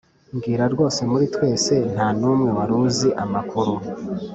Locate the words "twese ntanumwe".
1.35-2.49